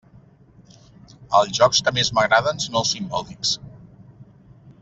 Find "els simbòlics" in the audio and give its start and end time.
2.83-3.55